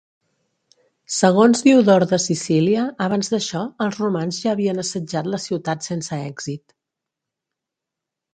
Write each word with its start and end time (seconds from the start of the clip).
Segons 1.15 1.59
Diodor 1.67 2.05
de 2.11 2.17
Sicília 2.23 2.85
abans 3.09 3.29
d'això 3.33 3.61
els 3.85 4.01
romans 4.05 4.41
ja 4.47 4.55
havien 4.55 4.85
assetjat 4.85 5.31
la 5.35 5.41
ciutat 5.45 5.91
sense 5.91 6.19
èxit. 6.33 6.77